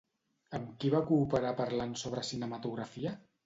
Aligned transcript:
Amb 0.59 0.71
qui 0.83 0.91
va 0.93 1.03
cooperar 1.11 1.53
parlant 1.61 1.95
sobre 2.05 2.27
cinematografia? 2.33 3.17